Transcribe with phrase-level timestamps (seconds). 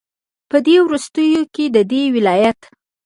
[0.49, 2.59] په دې وروستيو كې ددې ولايت